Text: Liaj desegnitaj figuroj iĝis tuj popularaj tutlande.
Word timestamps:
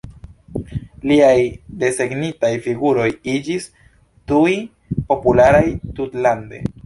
Liaj 1.09 1.35
desegnitaj 1.83 2.51
figuroj 2.67 3.05
iĝis 3.35 3.67
tuj 4.31 4.57
popularaj 5.11 5.65
tutlande. 6.01 6.65